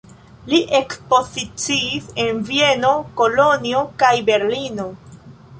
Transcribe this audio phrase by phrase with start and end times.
[0.51, 4.93] Li ekspoziciis en Vieno, Kolonjo kaj Berlino.